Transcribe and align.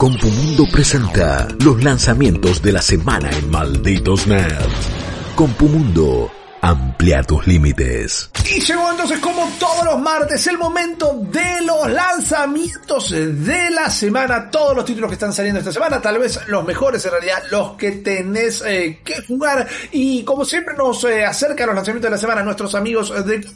Compumundo 0.00 0.64
presenta 0.72 1.46
los 1.62 1.84
lanzamientos 1.84 2.62
de 2.62 2.72
la 2.72 2.80
semana 2.80 3.28
en 3.32 3.50
Malditos 3.50 4.26
Nerds. 4.26 4.88
Compumundo, 5.34 6.32
amplia 6.62 7.22
tus 7.22 7.46
límites. 7.46 8.30
Y 8.50 8.60
llegó 8.60 8.90
entonces 8.90 9.18
como 9.18 9.46
todos 9.58 9.84
los 9.84 10.00
martes 10.00 10.46
el 10.46 10.56
momento 10.56 11.20
de 11.30 11.60
los 11.66 11.90
lanzamientos 11.90 13.10
de 13.10 13.70
la 13.72 13.90
semana. 13.90 14.50
Todos 14.50 14.74
los 14.74 14.86
títulos 14.86 15.10
que 15.10 15.16
están 15.16 15.34
saliendo 15.34 15.58
esta 15.58 15.70
semana, 15.70 16.00
tal 16.00 16.18
vez 16.18 16.40
los 16.46 16.64
mejores 16.64 17.04
en 17.04 17.10
realidad, 17.10 17.42
los 17.50 17.72
que 17.72 17.92
tenés 17.92 18.62
eh, 18.66 19.02
que 19.04 19.20
jugar. 19.28 19.68
Y 19.92 20.24
como 20.24 20.46
siempre 20.46 20.74
nos 20.78 21.04
eh, 21.04 21.26
acercan 21.26 21.66
los 21.66 21.76
lanzamientos 21.76 22.08
de 22.08 22.16
la 22.16 22.18
semana 22.18 22.42
nuestros 22.42 22.74
amigos 22.74 23.12
de 23.26 23.46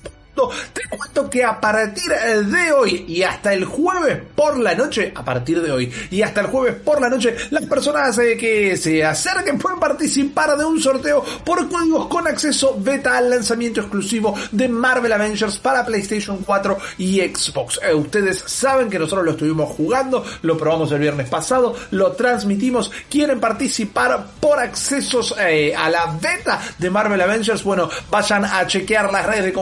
te 0.73 0.83
cuento 0.89 1.31
que 1.31 1.45
a 1.45 1.61
partir 1.61 2.11
de 2.11 2.73
hoy 2.73 3.05
y 3.09 3.23
hasta 3.23 3.53
el 3.55 3.65
jueves 3.65 4.21
por 4.35 4.59
la 4.59 4.75
noche, 4.75 5.13
a 5.15 5.25
partir 5.25 5.63
de 5.63 5.71
hoy 5.71 5.93
y 6.11 6.23
hasta 6.23 6.41
el 6.41 6.49
jueves 6.49 6.75
por 6.75 7.01
la 7.01 7.09
noche, 7.09 7.37
las 7.51 7.65
personas 7.65 8.19
eh, 8.19 8.37
que 8.37 8.77
se 8.77 9.05
acerquen 9.05 9.59
pueden 9.59 9.79
participar 9.79 10.57
de 10.57 10.65
un 10.65 10.81
sorteo 10.81 11.25
por 11.45 11.69
códigos 11.69 12.07
con 12.07 12.27
acceso 12.27 12.77
beta 12.79 13.17
al 13.17 13.31
lanzamiento 13.31 13.81
exclusivo 13.81 14.35
de 14.51 14.69
Marvel 14.69 15.13
Avengers 15.13 15.59
para 15.59 15.85
PlayStation 15.85 16.39
4 16.39 16.79
y 16.99 17.21
Xbox. 17.21 17.81
Eh, 17.83 17.95
ustedes 17.95 18.43
saben 18.47 18.91
que 18.91 18.99
nosotros 18.99 19.25
lo 19.25 19.31
estuvimos 19.33 19.71
jugando, 19.71 20.25
lo 20.43 20.57
probamos 20.57 20.91
el 20.93 21.01
viernes 21.01 21.29
pasado, 21.29 21.75
lo 21.93 22.13
transmitimos. 22.13 22.91
¿Quieren 23.09 23.41
participar 23.41 24.27
por 24.41 24.59
accesos 24.59 25.35
eh, 25.39 25.75
a 25.77 25.89
la 25.89 26.19
beta 26.21 26.61
de 26.79 26.91
Marvel 26.91 27.21
Avengers? 27.21 27.63
Bueno, 27.63 27.89
vayan 28.11 28.45
a 28.45 28.67
chequear 28.67 29.13
las 29.13 29.27
redes 29.27 29.45
de 29.47 29.53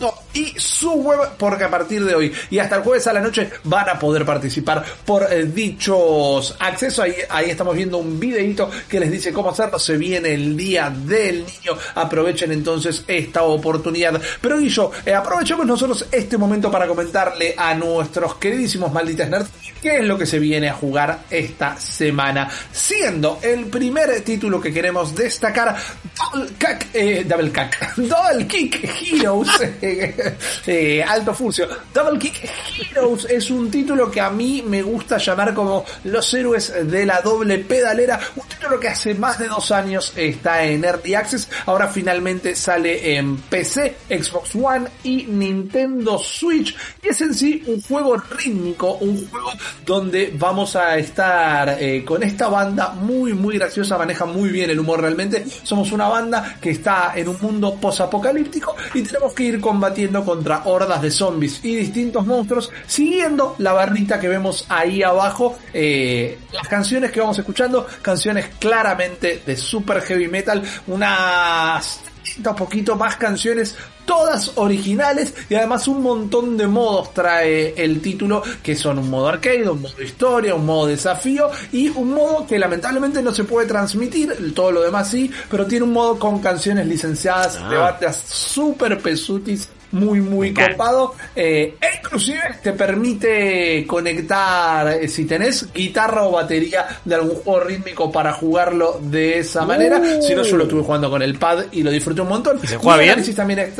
No, 0.00 0.14
y 0.34 0.54
su 0.58 0.92
web 0.92 1.30
porque 1.38 1.64
a 1.64 1.70
partir 1.70 2.04
de 2.04 2.14
hoy 2.14 2.32
y 2.50 2.58
hasta 2.58 2.76
el 2.76 2.82
jueves 2.82 3.06
a 3.06 3.12
la 3.12 3.20
noche 3.20 3.50
van 3.64 3.88
a 3.88 3.98
poder 3.98 4.24
participar 4.24 4.84
por 5.04 5.32
eh, 5.32 5.44
dichos 5.44 6.56
accesos. 6.58 7.04
Ahí, 7.04 7.14
ahí 7.28 7.50
estamos 7.50 7.74
viendo 7.74 7.98
un 7.98 8.18
videito 8.18 8.70
que 8.88 9.00
les 9.00 9.10
dice 9.10 9.32
cómo 9.32 9.50
hacerlo. 9.50 9.78
Se 9.78 9.96
viene 9.96 10.34
el 10.34 10.56
día 10.56 10.90
del 10.90 11.44
niño. 11.44 11.78
Aprovechen 11.94 12.52
entonces 12.52 13.04
esta 13.06 13.42
oportunidad. 13.42 14.20
Pero 14.40 14.58
Guillo, 14.58 14.90
eh, 15.04 15.14
aprovechemos 15.14 15.66
nosotros 15.66 16.06
este 16.10 16.36
momento 16.36 16.70
para 16.70 16.86
comentarle 16.86 17.54
a 17.56 17.74
nuestros 17.74 18.36
queridísimos 18.36 18.92
malditas 18.92 19.28
nerds 19.28 19.50
qué 19.80 19.98
es 19.98 20.04
lo 20.04 20.18
que 20.18 20.26
se 20.26 20.38
viene 20.38 20.68
a 20.68 20.74
jugar 20.74 21.20
esta 21.30 21.78
semana. 21.78 22.48
Siendo 22.72 23.38
el 23.42 23.66
primer 23.66 24.20
título 24.22 24.60
que 24.60 24.72
queremos 24.72 25.14
destacar 25.14 25.76
Double 26.16 26.50
Kick, 26.58 26.88
eh, 26.94 27.24
Double 27.24 27.50
Kick, 27.50 27.96
Double 27.96 28.46
Kick 28.46 28.84
Heroes. 29.00 29.48
alto 31.08 31.34
Furcio. 31.34 31.68
Double 31.92 32.18
Kick 32.18 32.48
Heroes 32.90 33.26
es 33.28 33.50
un 33.50 33.70
título 33.70 34.10
que 34.10 34.20
a 34.20 34.30
mí 34.30 34.62
me 34.66 34.82
gusta 34.82 35.18
llamar 35.18 35.54
como 35.54 35.84
los 36.04 36.32
héroes 36.34 36.72
de 36.84 37.06
la 37.06 37.20
doble 37.20 37.58
pedalera. 37.58 38.20
Un 38.36 38.46
título 38.48 38.78
que 38.78 38.88
hace 38.88 39.14
más 39.14 39.38
de 39.38 39.48
dos 39.48 39.70
años 39.70 40.12
está 40.16 40.64
en 40.64 40.84
Early 40.84 41.14
Access. 41.14 41.48
Ahora 41.66 41.88
finalmente 41.88 42.54
sale 42.54 43.16
en 43.16 43.36
PC, 43.36 43.96
Xbox 44.08 44.54
One 44.54 44.88
y 45.04 45.24
Nintendo 45.24 46.18
Switch. 46.18 46.76
Y 47.02 47.08
es 47.08 47.20
en 47.20 47.34
sí 47.34 47.62
un 47.66 47.80
juego 47.82 48.16
rítmico, 48.16 48.94
un 48.94 49.28
juego 49.28 49.52
donde 49.84 50.32
vamos 50.36 50.76
a 50.76 50.96
estar 50.98 51.76
eh, 51.80 52.04
con 52.04 52.22
esta 52.22 52.48
banda 52.48 52.90
muy, 52.90 53.32
muy 53.32 53.58
graciosa. 53.58 53.98
Maneja 53.98 54.24
muy 54.24 54.50
bien 54.50 54.70
el 54.70 54.80
humor 54.80 55.00
realmente. 55.00 55.44
Somos 55.62 55.92
una 55.92 56.08
banda 56.08 56.58
que 56.60 56.70
está 56.70 57.12
en 57.14 57.28
un 57.28 57.38
mundo 57.40 57.74
posapocalíptico 57.80 58.76
y 58.94 59.02
tenemos 59.02 59.32
que 59.32 59.44
ir 59.44 59.60
combatiendo 59.60 60.09
contra 60.18 60.62
hordas 60.64 61.00
de 61.00 61.10
zombies 61.10 61.60
y 61.62 61.76
distintos 61.76 62.26
monstruos, 62.26 62.70
siguiendo 62.86 63.54
la 63.58 63.72
barrita 63.72 64.18
que 64.18 64.28
vemos 64.28 64.66
ahí 64.68 65.02
abajo. 65.02 65.58
Eh, 65.72 66.38
las 66.52 66.66
canciones 66.68 67.12
que 67.12 67.20
vamos 67.20 67.38
escuchando, 67.38 67.86
canciones 68.02 68.46
claramente 68.58 69.42
de 69.46 69.56
super 69.56 70.00
heavy 70.02 70.28
metal, 70.28 70.62
unas 70.88 72.00
un 72.38 72.56
poquito 72.56 72.96
más 72.96 73.16
canciones, 73.16 73.76
todas 74.04 74.52
originales 74.56 75.34
y 75.48 75.54
además 75.54 75.86
un 75.88 76.02
montón 76.02 76.56
de 76.56 76.66
modos 76.66 77.12
trae 77.14 77.74
el 77.76 78.00
título 78.00 78.42
que 78.62 78.74
son 78.74 78.98
un 78.98 79.10
modo 79.10 79.28
arcade, 79.28 79.68
un 79.68 79.82
modo 79.82 80.02
historia, 80.02 80.54
un 80.54 80.66
modo 80.66 80.86
desafío 80.86 81.50
y 81.72 81.88
un 81.88 82.14
modo 82.14 82.46
que 82.46 82.58
lamentablemente 82.58 83.22
no 83.22 83.32
se 83.32 83.44
puede 83.44 83.66
transmitir, 83.66 84.52
todo 84.54 84.72
lo 84.72 84.82
demás 84.82 85.10
sí, 85.10 85.30
pero 85.50 85.66
tiene 85.66 85.84
un 85.84 85.92
modo 85.92 86.18
con 86.18 86.40
canciones 86.40 86.86
licenciadas, 86.86 87.62
de 87.62 87.68
debates 87.70 88.16
super 88.16 88.98
pesutis 88.98 89.68
muy 89.92 90.20
muy 90.20 90.54
copado 90.54 91.14
eh, 91.34 91.74
e 91.80 91.96
inclusive 91.98 92.40
te 92.62 92.72
permite 92.72 93.84
conectar 93.86 94.88
eh, 94.88 95.08
si 95.08 95.24
tenés 95.24 95.72
guitarra 95.72 96.22
o 96.24 96.32
batería 96.32 96.86
de 97.04 97.14
algún 97.14 97.36
juego 97.36 97.60
rítmico 97.60 98.10
para 98.12 98.32
jugarlo 98.32 99.00
de 99.02 99.38
esa 99.40 99.64
manera 99.64 100.00
si 100.20 100.34
no 100.34 100.42
yo 100.42 100.56
lo 100.56 100.64
estuve 100.64 100.82
jugando 100.82 101.10
con 101.10 101.22
el 101.22 101.36
pad 101.38 101.64
y 101.72 101.82
lo 101.82 101.90
disfruté 101.90 102.20
un 102.20 102.28
montón 102.28 102.60
¿Y 102.62 102.66
se 102.66 102.76
juega 102.76 102.98
bien? 102.98 103.34
también 103.34 103.72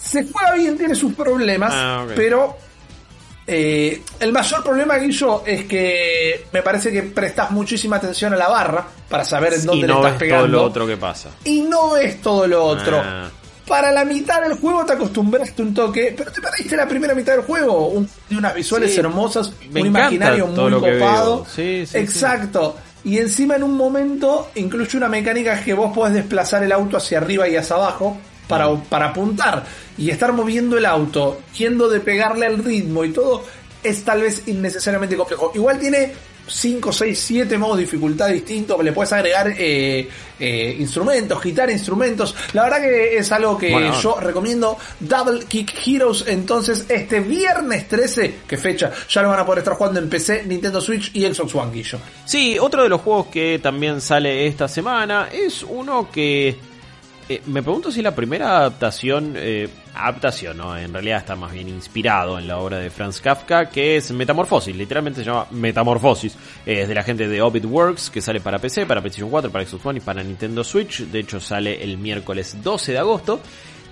se 0.00 0.24
juega 0.32 0.54
bien 0.54 0.78
tiene 0.78 0.94
sus 0.94 1.12
problemas 1.14 1.72
Ah, 1.74 2.06
pero 2.14 2.56
eh, 3.48 4.02
el 4.18 4.32
mayor 4.32 4.62
problema 4.64 4.96
Guillo 4.96 5.44
es 5.46 5.66
que 5.66 6.46
me 6.52 6.62
parece 6.62 6.90
que 6.90 7.04
prestas 7.04 7.50
muchísima 7.52 7.96
atención 7.96 8.32
a 8.32 8.36
la 8.36 8.48
barra 8.48 8.84
para 9.08 9.24
saber 9.24 9.54
en 9.54 9.66
dónde 9.66 9.78
y 9.78 9.80
le 9.82 9.86
no 9.86 9.96
estás 9.98 10.12
ves 10.12 10.18
pegando 10.18 10.46
todo 10.46 10.52
lo 10.52 10.64
otro 10.64 10.86
que 10.86 10.96
pasa. 10.96 11.30
y 11.44 11.60
no 11.60 11.92
ves 11.92 12.20
todo 12.20 12.46
lo 12.48 12.64
otro. 12.64 13.00
Ah. 13.04 13.30
Para 13.66 13.90
la 13.90 14.04
mitad 14.04 14.40
del 14.42 14.54
juego 14.54 14.84
te 14.84 14.92
acostumbraste 14.92 15.60
un 15.62 15.74
toque, 15.74 16.14
pero 16.16 16.30
te 16.30 16.40
perdiste 16.40 16.76
la 16.76 16.86
primera 16.86 17.14
mitad 17.14 17.32
del 17.34 17.42
juego. 17.44 17.88
Un- 17.88 18.08
de 18.28 18.36
unas 18.36 18.54
visuales 18.54 18.92
Sí, 18.94 19.00
hermosas, 19.00 19.52
un 19.74 19.86
imaginario 19.86 20.46
muy 20.46 20.70
copado. 20.72 21.44
Sí, 21.52 21.84
sí, 21.86 21.98
Exacto. 21.98 22.76
Y 23.04 23.18
encima 23.18 23.54
en 23.56 23.62
un 23.62 23.76
momento 23.76 24.50
incluye 24.56 24.96
una 24.96 25.08
mecánica 25.08 25.60
que 25.62 25.74
vos 25.74 25.92
podés 25.94 26.14
desplazar 26.14 26.62
el 26.64 26.72
auto 26.72 26.96
hacia 26.96 27.18
arriba 27.18 27.48
y 27.48 27.56
hacia 27.56 27.76
abajo 27.76 28.16
para, 28.48 28.68
Mm. 28.68 28.82
para 28.88 29.06
apuntar. 29.10 29.64
Y 29.98 30.10
estar 30.10 30.32
moviendo 30.32 30.76
el 30.78 30.86
auto, 30.86 31.40
yendo 31.56 31.88
de 31.88 32.00
pegarle 32.00 32.46
al 32.46 32.62
ritmo 32.64 33.04
y 33.04 33.10
todo, 33.12 33.44
es 33.82 34.04
tal 34.04 34.22
vez 34.22 34.42
innecesariamente 34.46 35.16
complejo. 35.16 35.52
Igual 35.54 35.78
tiene 35.78 36.12
5, 36.48 36.92
6, 36.92 37.18
7 37.18 37.58
modos 37.58 37.76
de 37.76 37.82
dificultad 37.82 38.28
distintos, 38.28 38.82
le 38.82 38.92
puedes 38.92 39.12
agregar 39.12 39.48
eh, 39.58 40.08
eh, 40.38 40.76
instrumentos, 40.78 41.40
quitar 41.40 41.70
instrumentos. 41.70 42.34
La 42.52 42.64
verdad 42.64 42.80
que 42.80 43.16
es 43.18 43.32
algo 43.32 43.56
que 43.58 43.72
Bueno. 43.72 43.98
yo 44.00 44.18
recomiendo. 44.20 44.76
Double 45.00 45.44
Kick 45.46 45.74
Heroes, 45.86 46.24
entonces 46.26 46.86
este 46.88 47.20
viernes 47.20 47.88
13, 47.88 48.40
que 48.46 48.56
fecha, 48.56 48.92
ya 49.08 49.22
lo 49.22 49.28
van 49.28 49.40
a 49.40 49.46
poder 49.46 49.58
estar 49.60 49.74
jugando 49.74 50.00
en 50.00 50.08
PC, 50.08 50.44
Nintendo 50.46 50.80
Switch 50.80 51.10
y 51.14 51.22
Xbox 51.26 51.54
One, 51.54 51.72
Guillo. 51.72 51.98
Sí, 52.24 52.58
otro 52.58 52.82
de 52.82 52.88
los 52.88 53.00
juegos 53.00 53.26
que 53.26 53.58
también 53.62 54.00
sale 54.00 54.46
esta 54.46 54.68
semana 54.68 55.28
es 55.32 55.62
uno 55.62 56.10
que 56.10 56.56
eh, 57.28 57.42
me 57.46 57.62
pregunto 57.62 57.90
si 57.90 58.02
la 58.02 58.14
primera 58.14 58.58
adaptación, 58.58 59.34
adaptación, 60.04 60.56
no, 60.56 60.76
en 60.76 60.92
realidad 60.92 61.18
está 61.18 61.36
más 61.36 61.52
bien 61.52 61.68
inspirado 61.68 62.38
en 62.38 62.46
la 62.46 62.58
obra 62.58 62.78
de 62.78 62.90
Franz 62.90 63.20
Kafka, 63.20 63.68
que 63.70 63.96
es 63.96 64.10
Metamorfosis, 64.10 64.74
literalmente 64.76 65.20
se 65.20 65.26
llama 65.26 65.46
Metamorfosis, 65.50 66.36
Eh, 66.66 66.82
es 66.82 66.88
de 66.88 66.94
la 66.94 67.02
gente 67.02 67.28
de 67.28 67.40
Orbit 67.42 67.64
Works, 67.64 68.10
que 68.10 68.20
sale 68.20 68.40
para 68.40 68.58
PC, 68.58 68.86
para 68.86 69.00
PlayStation 69.00 69.30
4, 69.30 69.50
para 69.50 69.64
Xbox 69.64 69.86
One 69.86 69.98
y 69.98 70.02
para 70.02 70.22
Nintendo 70.22 70.62
Switch, 70.62 71.00
de 71.00 71.20
hecho 71.20 71.40
sale 71.40 71.82
el 71.82 71.98
miércoles 71.98 72.56
12 72.62 72.92
de 72.92 72.98
agosto, 72.98 73.40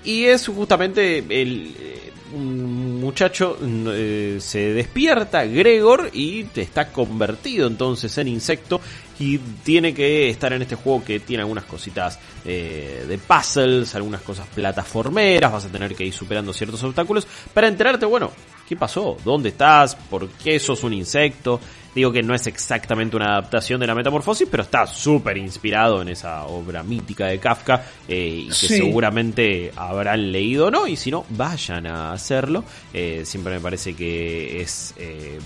y 0.05 0.25
es 0.25 0.47
justamente 0.49 1.19
el... 1.19 1.75
eh, 1.79 2.11
un 2.35 2.94
muchacho 3.05 3.56
eh, 3.62 4.39
se 4.41 4.73
despierta, 4.73 5.45
Gregor, 5.45 6.11
y 6.12 6.47
está 6.56 6.89
convertido 6.91 7.67
entonces 7.69 8.17
en 8.19 8.29
insecto 8.29 8.81
y 9.19 9.39
tiene 9.39 9.95
que 9.95 10.29
estar 10.29 10.53
en 10.53 10.62
este 10.62 10.75
juego 10.75 11.05
que 11.05 11.21
tiene 11.21 11.43
algunas 11.43 11.65
cositas 11.65 12.19
eh, 12.45 13.05
de 13.06 13.19
puzzles, 13.19 13.95
algunas 13.95 14.23
cosas 14.23 14.47
plataformeras, 14.55 15.53
vas 15.53 15.65
a 15.67 15.69
tener 15.69 15.95
que 15.95 16.05
ir 16.05 16.12
superando 16.12 16.53
ciertos 16.53 16.83
obstáculos 16.83 17.27
para 17.53 17.69
enterarte, 17.69 18.06
bueno, 18.06 18.33
¿qué 18.69 18.75
pasó? 18.77 19.17
¿Dónde 19.25 19.51
estás? 19.51 19.95
¿Por 19.95 20.29
qué 20.31 20.59
sos 20.59 20.83
un 20.83 20.95
insecto? 20.95 21.61
Digo 21.95 22.11
que 22.11 22.25
no 22.25 22.35
es 22.35 22.49
exactamente 22.49 23.15
una 23.15 23.27
adaptación 23.35 23.79
de 23.79 23.87
la 23.87 23.95
metamorfosis, 23.95 24.49
pero 24.51 24.65
está 24.65 24.85
súper 24.85 25.37
inspirado 25.39 26.03
en 26.03 26.09
esa 26.09 26.45
obra 26.47 26.83
mítica 26.83 27.27
de 27.27 27.39
Kafka 27.39 27.85
eh, 28.09 28.47
y 28.47 28.49
que 28.49 28.55
Sí. 28.55 28.79
seguramente 28.79 29.71
habrán 29.77 30.33
leído 30.33 30.73
no, 30.73 30.89
y 30.89 30.97
si 30.97 31.12
no, 31.12 31.25
vayan 31.29 31.87
a 31.87 32.11
hacerlo. 32.12 32.65
Eh, 32.94 33.23
siempre 33.25 33.55
me 33.55 33.61
parece 33.61 33.94
que 33.94 34.62
es... 34.62 34.94
eh, 34.96 35.38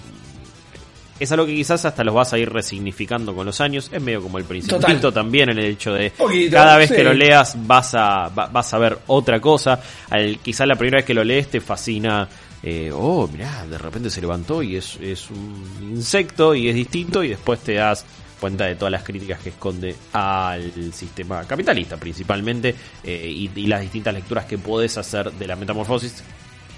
es 1.21 1.33
algo 1.33 1.47
que 1.47 1.55
quizás 1.55 1.85
hasta 1.85 2.05
los 2.05 2.15
vas 2.15 2.33
a 2.33 2.39
ir 2.39 2.49
resignificando 2.49 3.35
con 3.35 3.47
los 3.47 3.61
años. 3.61 3.91
Es 3.93 4.01
medio 4.01 4.23
como 4.23 4.39
el 4.39 4.45
Principito 4.45 5.13
también 5.13 5.51
en 5.51 5.59
el 5.59 5.65
hecho 5.65 5.93
de 5.93 6.13
cada 6.51 6.77
vez 6.77 6.93
que 6.93 7.03
lo 7.03 7.13
leas 7.13 7.57
vas 7.67 7.95
a, 7.95 8.29
vas 8.29 8.75
a 8.75 8.79
ver 8.79 8.99
otra 9.09 9.41
cosa. 9.41 9.81
Al, 10.11 10.39
quizás 10.39 10.69
la 10.69 10.77
primera 10.77 10.99
vez 10.99 11.05
que 11.05 11.15
lo 11.15 11.25
lees 11.25 11.49
te 11.49 11.61
fascina. 11.61 12.29
Eh, 12.63 12.91
oh, 12.93 13.29
mirá, 13.29 13.67
de 13.67 13.79
repente 13.79 14.11
se 14.11 14.21
levantó 14.21 14.63
y 14.63 14.77
es, 14.77 14.97
es 15.01 15.31
un 15.31 15.93
insecto 15.93 16.57
y 16.57 16.69
es 16.69 16.75
distinto 16.75 17.23
y 17.23 17.29
después 17.29 17.61
te 17.61 17.75
das 17.75 18.05
cuenta 18.41 18.67
de 18.67 18.75
todas 18.75 18.91
las 18.91 19.05
críticas 19.05 19.41
que 19.41 19.51
esconde 19.51 19.95
al 20.13 20.93
sistema 20.93 21.45
capitalista 21.45 21.97
principalmente 21.97 22.75
eh, 23.03 23.29
y, 23.29 23.51
y, 23.55 23.67
las 23.67 23.81
distintas 23.81 24.15
lecturas 24.15 24.45
que 24.45 24.59
podés 24.59 24.97
hacer 24.97 25.33
de 25.33 25.47
la 25.47 25.55
metamorfosis 25.55 26.23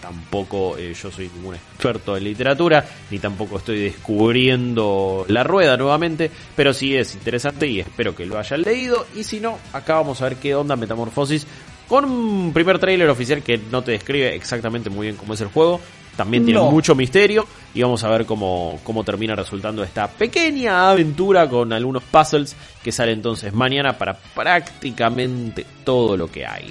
tampoco 0.00 0.76
eh, 0.76 0.94
yo 0.94 1.10
soy 1.10 1.30
ningún 1.34 1.54
experto 1.54 2.16
en 2.16 2.24
literatura, 2.24 2.84
ni 3.10 3.18
tampoco 3.18 3.58
estoy 3.58 3.80
descubriendo 3.80 5.24
la 5.28 5.44
rueda 5.44 5.76
nuevamente, 5.76 6.30
pero 6.56 6.72
sí 6.72 6.96
es 6.96 7.14
interesante 7.14 7.66
y 7.66 7.80
espero 7.80 8.14
que 8.14 8.26
lo 8.26 8.38
hayan 8.38 8.62
leído. 8.62 9.06
Y 9.14 9.24
si 9.24 9.40
no, 9.40 9.58
acá 9.72 9.94
vamos 9.94 10.20
a 10.20 10.24
ver 10.24 10.36
qué 10.36 10.54
onda 10.54 10.76
Metamorfosis 10.76 11.46
con 11.88 12.04
un 12.04 12.52
primer 12.52 12.78
trailer 12.78 13.08
oficial 13.08 13.42
que 13.42 13.58
no 13.58 13.82
te 13.82 13.90
describe 13.90 14.36
exactamente 14.36 14.90
muy 14.90 15.08
bien 15.08 15.16
cómo 15.16 15.34
es 15.34 15.40
el 15.40 15.48
juego. 15.48 15.80
También 16.16 16.44
tiene 16.44 16.60
mucho 16.60 16.94
misterio 16.94 17.46
y 17.72 17.82
vamos 17.82 18.04
a 18.04 18.10
ver 18.10 18.26
cómo, 18.26 18.78
cómo 18.84 19.04
termina 19.04 19.34
resultando 19.34 19.82
esta 19.82 20.06
pequeña 20.06 20.90
aventura 20.90 21.48
con 21.48 21.72
algunos 21.72 22.02
puzzles 22.02 22.54
que 22.82 22.92
sale 22.92 23.12
entonces 23.12 23.54
mañana 23.54 23.96
para 23.96 24.14
prácticamente 24.14 25.64
todo 25.82 26.16
lo 26.16 26.30
que 26.30 26.44
hay. 26.44 26.70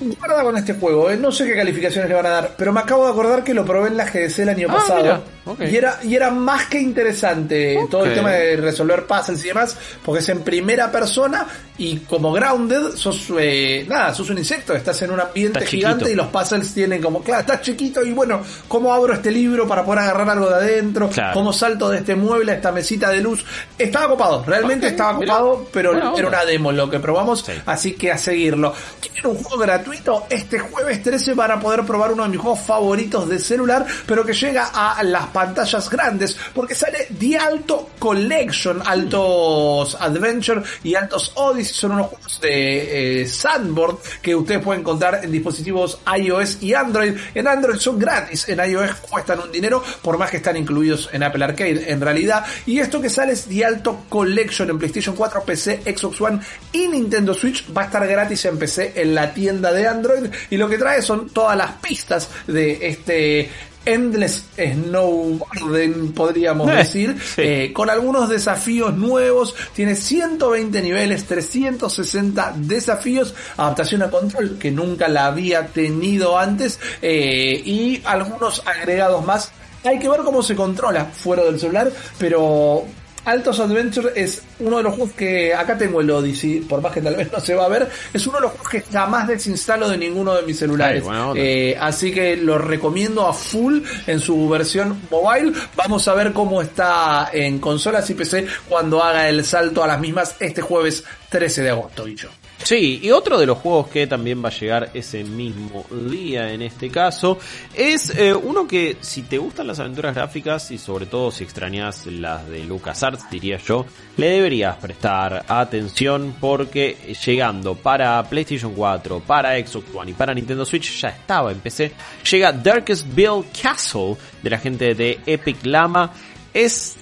Guarda 0.00 0.42
con 0.42 0.56
este 0.56 0.74
juego, 0.74 1.10
eh. 1.10 1.16
no 1.16 1.30
sé 1.30 1.46
qué 1.46 1.54
calificaciones 1.54 2.08
le 2.08 2.16
van 2.16 2.26
a 2.26 2.30
dar, 2.30 2.54
pero 2.56 2.72
me 2.72 2.80
acabo 2.80 3.04
de 3.04 3.10
acordar 3.10 3.44
que 3.44 3.52
lo 3.52 3.64
probé 3.66 3.88
en 3.88 3.96
la 3.98 4.06
GDC 4.06 4.38
el 4.40 4.48
año 4.48 4.68
ah, 4.70 4.74
pasado. 4.74 5.24
Y, 5.60 5.76
era, 5.76 5.98
y 6.02 6.14
era 6.14 6.30
más 6.30 6.66
que 6.66 6.80
interesante 6.80 7.78
todo 7.90 8.06
el 8.06 8.14
tema 8.14 8.30
de 8.30 8.56
resolver 8.56 9.06
puzzles 9.06 9.44
y 9.44 9.48
demás, 9.48 9.76
porque 10.04 10.20
es 10.20 10.28
en 10.30 10.40
primera 10.40 10.90
persona 10.90 11.46
y 11.80 11.96
como 12.00 12.30
Grounded 12.30 12.94
sos, 12.94 13.32
eh, 13.38 13.86
nada, 13.88 14.12
sos 14.12 14.28
un 14.28 14.36
insecto, 14.36 14.74
estás 14.74 15.00
en 15.00 15.12
un 15.12 15.20
ambiente 15.20 15.64
gigante 15.64 16.12
y 16.12 16.14
los 16.14 16.26
puzzles 16.26 16.74
tienen 16.74 17.00
como, 17.00 17.22
claro, 17.22 17.40
estás 17.40 17.62
chiquito 17.62 18.04
y 18.04 18.12
bueno, 18.12 18.42
¿cómo 18.68 18.92
abro 18.92 19.14
este 19.14 19.30
libro 19.30 19.66
para 19.66 19.82
poder 19.82 20.00
agarrar 20.00 20.28
algo 20.28 20.50
de 20.50 20.56
adentro? 20.56 21.08
¿Cómo 21.32 21.54
salto 21.54 21.88
de 21.88 22.00
este 22.00 22.14
mueble 22.14 22.52
a 22.52 22.56
esta 22.56 22.70
mesita 22.70 23.08
de 23.08 23.22
luz? 23.22 23.42
Estaba 23.78 24.08
copado, 24.08 24.44
realmente 24.46 24.88
estaba 24.88 25.16
copado, 25.16 25.68
pero 25.72 25.96
era 25.96 26.28
una 26.28 26.44
demo 26.44 26.70
lo 26.70 26.90
que 26.90 27.00
probamos, 27.00 27.46
así 27.64 27.92
que 27.92 28.12
a 28.12 28.18
seguirlo. 28.18 28.74
Tienen 29.00 29.38
un 29.38 29.42
juego 29.42 29.62
gratuito 29.62 30.26
este 30.28 30.58
jueves 30.58 31.02
13 31.02 31.32
van 31.32 31.52
a 31.52 31.60
poder 31.60 31.86
probar 31.86 32.12
uno 32.12 32.24
de 32.24 32.28
mis 32.28 32.40
juegos 32.40 32.60
favoritos 32.60 33.26
de 33.26 33.38
celular, 33.38 33.86
pero 34.04 34.22
que 34.22 34.34
llega 34.34 34.66
a 34.66 35.02
las 35.02 35.28
pantallas 35.28 35.88
grandes, 35.88 36.36
porque 36.54 36.74
sale 36.74 37.08
The 37.18 37.38
Alto 37.38 37.88
Collection, 37.98 38.82
Altos 38.84 39.96
Adventure 39.98 40.62
y 40.84 40.94
Altos 40.94 41.32
Odyssey, 41.36 41.69
son 41.72 41.92
unos 41.92 42.08
juegos 42.08 42.40
de 42.40 43.22
eh, 43.22 43.26
Sandboard 43.26 43.98
que 44.22 44.34
ustedes 44.34 44.62
pueden 44.62 44.80
encontrar 44.80 45.20
en 45.22 45.32
dispositivos 45.32 46.00
iOS 46.16 46.62
y 46.62 46.74
Android. 46.74 47.14
En 47.34 47.48
Android 47.48 47.78
son 47.78 47.98
gratis, 47.98 48.48
en 48.48 48.58
iOS 48.58 48.94
cuestan 48.96 49.40
un 49.40 49.52
dinero, 49.52 49.82
por 50.02 50.18
más 50.18 50.30
que 50.30 50.38
están 50.38 50.56
incluidos 50.56 51.08
en 51.12 51.22
Apple 51.22 51.44
Arcade 51.44 51.90
en 51.90 52.00
realidad. 52.00 52.44
Y 52.66 52.78
esto 52.78 53.00
que 53.00 53.10
sale 53.10 53.32
es 53.32 53.44
The 53.44 53.64
Alto 53.64 54.04
Collection 54.08 54.70
en 54.70 54.78
PlayStation 54.78 55.14
4, 55.14 55.42
PC, 55.44 55.82
Xbox 55.96 56.20
One 56.20 56.40
y 56.72 56.88
Nintendo 56.88 57.34
Switch. 57.34 57.66
Va 57.76 57.82
a 57.82 57.84
estar 57.86 58.06
gratis 58.06 58.44
en 58.44 58.58
PC 58.58 58.92
en 58.96 59.14
la 59.14 59.32
tienda 59.32 59.72
de 59.72 59.86
Android 59.86 60.30
y 60.50 60.56
lo 60.56 60.68
que 60.68 60.78
trae 60.78 61.02
son 61.02 61.30
todas 61.30 61.56
las 61.56 61.72
pistas 61.72 62.28
de 62.46 62.86
este 62.88 63.50
Endless 63.84 64.44
Snowboarding, 64.56 66.12
podríamos 66.12 66.70
eh, 66.70 66.74
decir, 66.74 67.16
eh, 67.36 67.72
con 67.72 67.90
algunos 67.90 68.28
desafíos 68.28 68.94
nuevos. 68.96 69.54
Tiene 69.74 69.94
120 69.94 70.82
niveles, 70.82 71.24
360 71.24 72.54
desafíos, 72.56 73.34
adaptación 73.56 74.02
a 74.02 74.10
control 74.10 74.58
que 74.58 74.70
nunca 74.70 75.08
la 75.08 75.26
había 75.26 75.66
tenido 75.68 76.38
antes 76.38 76.78
eh, 77.02 77.62
y 77.64 78.02
algunos 78.04 78.62
agregados 78.66 79.24
más. 79.24 79.52
Hay 79.84 79.98
que 79.98 80.08
ver 80.08 80.20
cómo 80.20 80.42
se 80.42 80.54
controla 80.54 81.06
fuera 81.06 81.42
del 81.44 81.58
celular, 81.58 81.90
pero 82.18 82.84
Altos 83.24 83.60
Adventure 83.60 84.12
es 84.14 84.42
uno 84.60 84.78
de 84.78 84.82
los 84.82 84.94
juegos 84.94 85.14
que 85.14 85.54
acá 85.54 85.76
tengo 85.76 86.00
el 86.00 86.10
Odyssey, 86.10 86.60
por 86.60 86.80
más 86.80 86.92
que 86.92 87.00
tal 87.00 87.16
vez 87.16 87.30
no 87.32 87.40
se 87.40 87.54
va 87.54 87.64
a 87.64 87.68
ver, 87.68 87.88
es 88.12 88.26
uno 88.26 88.36
de 88.36 88.42
los 88.42 88.50
juegos 88.52 88.68
que 88.68 88.82
jamás 88.82 89.28
desinstalo 89.28 89.88
de 89.88 89.98
ninguno 89.98 90.34
de 90.34 90.42
mis 90.42 90.58
celulares. 90.58 91.04
Eh, 91.34 91.76
así 91.80 92.12
que 92.12 92.36
lo 92.36 92.58
recomiendo 92.58 93.26
a 93.26 93.32
full 93.32 93.80
en 94.06 94.20
su 94.20 94.48
versión 94.48 95.00
mobile. 95.10 95.52
Vamos 95.76 96.06
a 96.08 96.14
ver 96.14 96.32
cómo 96.32 96.62
está 96.62 97.30
en 97.32 97.58
consolas 97.58 98.08
y 98.10 98.14
PC 98.14 98.46
cuando 98.68 99.02
haga 99.02 99.28
el 99.28 99.44
salto 99.44 99.82
a 99.82 99.86
las 99.86 100.00
mismas 100.00 100.36
este 100.40 100.62
jueves 100.62 101.04
13 101.30 101.62
de 101.62 101.70
agosto, 101.70 102.04
bicho. 102.04 102.30
Sí, 102.62 103.00
y 103.02 103.10
otro 103.10 103.38
de 103.38 103.46
los 103.46 103.58
juegos 103.58 103.88
que 103.88 104.06
también 104.06 104.44
va 104.44 104.48
a 104.48 104.52
llegar 104.52 104.90
ese 104.92 105.24
mismo 105.24 105.86
día 105.90 106.52
en 106.52 106.60
este 106.60 106.90
caso 106.90 107.38
es 107.74 108.10
eh, 108.10 108.34
uno 108.34 108.66
que 108.68 108.98
si 109.00 109.22
te 109.22 109.38
gustan 109.38 109.66
las 109.66 109.80
aventuras 109.80 110.14
gráficas 110.14 110.70
y 110.70 110.76
sobre 110.76 111.06
todo 111.06 111.30
si 111.30 111.42
extrañas 111.42 112.06
las 112.06 112.46
de 112.48 112.64
LucasArts, 112.64 113.30
diría 113.30 113.56
yo, 113.56 113.86
le 114.18 114.30
deberías 114.50 114.78
prestar 114.78 115.44
atención 115.46 116.34
porque 116.40 117.14
llegando 117.24 117.76
para 117.76 118.20
PlayStation 118.24 118.74
4, 118.74 119.20
para 119.20 119.56
Xbox 119.64 119.94
One 119.94 120.10
y 120.10 120.14
para 120.14 120.34
Nintendo 120.34 120.64
Switch 120.64 121.00
ya 121.00 121.10
estaba 121.10 121.52
en 121.52 121.60
PC, 121.60 121.92
llega 122.28 122.50
Darkest 122.50 123.06
Bill 123.14 123.44
Castle 123.62 124.16
de 124.42 124.50
la 124.50 124.58
gente 124.58 124.96
de 124.96 125.20
Epic 125.24 125.64
Lama. 125.66 126.10
Es 126.52 126.96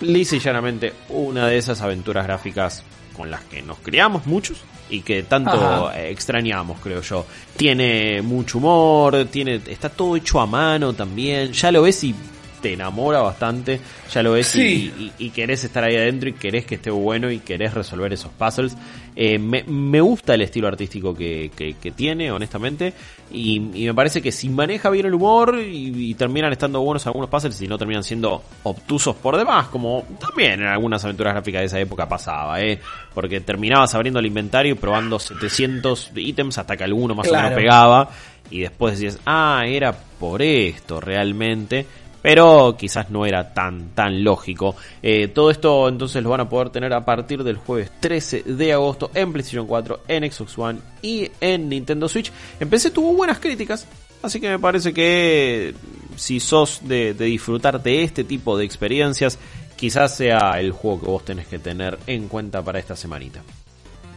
lisa 0.00 0.36
y 0.36 0.38
llanamente 0.38 0.94
una 1.10 1.48
de 1.48 1.58
esas 1.58 1.82
aventuras 1.82 2.24
gráficas 2.24 2.82
con 3.14 3.30
las 3.30 3.42
que 3.44 3.60
nos 3.60 3.78
criamos 3.80 4.24
muchos 4.24 4.62
y 4.88 5.02
que 5.02 5.24
tanto 5.24 5.92
extrañamos, 5.92 6.80
creo 6.80 7.02
yo. 7.02 7.26
Tiene 7.58 8.22
mucho 8.22 8.56
humor, 8.56 9.26
tiene 9.26 9.60
está 9.66 9.90
todo 9.90 10.16
hecho 10.16 10.40
a 10.40 10.46
mano 10.46 10.94
también. 10.94 11.52
Ya 11.52 11.70
lo 11.70 11.82
ves 11.82 12.02
y 12.04 12.14
te 12.60 12.72
enamora 12.72 13.20
bastante, 13.20 13.80
ya 14.12 14.22
lo 14.22 14.32
ves 14.32 14.54
y, 14.56 15.30
querés 15.34 15.64
estar 15.64 15.84
ahí 15.84 15.96
adentro 15.96 16.28
y 16.28 16.32
querés 16.32 16.66
que 16.66 16.76
esté 16.76 16.90
bueno 16.90 17.30
y 17.30 17.38
querés 17.38 17.74
resolver 17.74 18.12
esos 18.12 18.30
puzzles. 18.32 18.76
Eh, 19.16 19.38
me, 19.38 20.00
gusta 20.00 20.34
el 20.34 20.42
estilo 20.42 20.68
artístico 20.68 21.14
que, 21.14 21.50
tiene, 21.94 22.30
honestamente, 22.30 22.92
y, 23.32 23.60
me 23.60 23.94
parece 23.94 24.22
que 24.22 24.32
si 24.32 24.48
maneja 24.48 24.90
bien 24.90 25.06
el 25.06 25.14
humor 25.14 25.58
y, 25.60 26.14
terminan 26.14 26.52
estando 26.52 26.80
buenos 26.80 27.06
algunos 27.06 27.28
puzzles 27.30 27.60
y 27.62 27.66
no 27.66 27.78
terminan 27.78 28.04
siendo 28.04 28.42
obtusos 28.62 29.16
por 29.16 29.36
demás, 29.36 29.68
como 29.68 30.04
también 30.18 30.60
en 30.60 30.66
algunas 30.66 31.04
aventuras 31.04 31.34
gráficas 31.34 31.60
de 31.60 31.66
esa 31.66 31.80
época 31.80 32.08
pasaba, 32.08 32.60
¿eh? 32.60 32.78
porque 33.14 33.40
terminabas 33.40 33.94
abriendo 33.94 34.20
el 34.20 34.26
inventario 34.26 34.72
y 34.72 34.76
probando 34.76 35.18
700 35.18 36.12
ítems 36.16 36.58
hasta 36.58 36.76
que 36.76 36.84
alguno 36.84 37.14
más 37.14 37.28
o 37.28 37.32
menos 37.32 37.52
pegaba 37.52 38.10
y 38.50 38.60
después 38.60 38.98
decías, 38.98 39.20
ah, 39.26 39.62
era 39.66 39.92
por 39.92 40.42
esto 40.42 41.00
realmente 41.00 41.86
pero 42.22 42.76
quizás 42.78 43.10
no 43.10 43.26
era 43.26 43.52
tan 43.52 43.90
tan 43.90 44.22
lógico. 44.22 44.76
Eh, 45.02 45.28
todo 45.28 45.50
esto 45.50 45.88
entonces 45.88 46.22
lo 46.22 46.30
van 46.30 46.40
a 46.40 46.48
poder 46.48 46.70
tener 46.70 46.92
a 46.92 47.04
partir 47.04 47.42
del 47.44 47.56
jueves 47.56 47.90
13 48.00 48.42
de 48.44 48.72
agosto 48.72 49.10
en 49.14 49.32
PlayStation 49.32 49.66
4, 49.66 50.00
en 50.08 50.30
Xbox 50.30 50.58
One 50.58 50.78
y 51.02 51.30
en 51.40 51.68
Nintendo 51.68 52.08
Switch. 52.08 52.32
Empecé 52.58 52.90
tuvo 52.90 53.14
buenas 53.14 53.38
críticas, 53.38 53.86
así 54.22 54.40
que 54.40 54.48
me 54.48 54.58
parece 54.58 54.92
que 54.92 55.74
si 56.16 56.40
sos 56.40 56.80
de, 56.82 57.14
de 57.14 57.24
disfrutar 57.26 57.82
de 57.82 58.02
este 58.02 58.24
tipo 58.24 58.58
de 58.58 58.64
experiencias, 58.64 59.38
quizás 59.76 60.16
sea 60.16 60.60
el 60.60 60.72
juego 60.72 61.00
que 61.00 61.06
vos 61.06 61.24
tenés 61.24 61.46
que 61.46 61.58
tener 61.58 61.98
en 62.06 62.28
cuenta 62.28 62.62
para 62.62 62.78
esta 62.78 62.96
semanita. 62.96 63.42